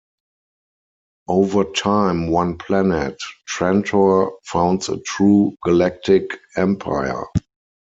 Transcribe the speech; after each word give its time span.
Over 1.27 1.63
time 1.63 2.29
one 2.29 2.57
planet, 2.57 3.21
Trantor, 3.47 4.31
founds 4.45 4.89
a 4.89 4.97
true 4.97 5.55
Galactic 5.63 6.39
Empire. 6.57 7.27